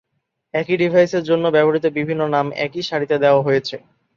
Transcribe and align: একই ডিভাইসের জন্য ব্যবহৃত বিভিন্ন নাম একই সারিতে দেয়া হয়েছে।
একই 0.53 0.75
ডিভাইসের 0.81 1.23
জন্য 1.29 1.45
ব্যবহৃত 1.55 1.85
বিভিন্ন 1.97 2.21
নাম 2.35 2.47
একই 2.65 2.81
সারিতে 2.89 3.15
দেয়া 3.21 3.45
হয়েছে। 3.47 3.75